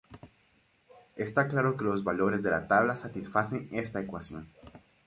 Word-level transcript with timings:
Está 1.15 1.47
claro 1.47 1.77
que 1.77 1.83
los 1.83 2.03
valores 2.03 2.41
de 2.41 2.49
la 2.49 2.67
tabla 2.67 2.97
satisfacen 2.97 3.69
esta 3.71 4.01
ecuación. 4.01 4.47